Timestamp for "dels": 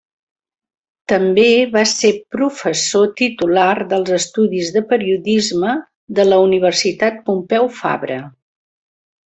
3.93-4.11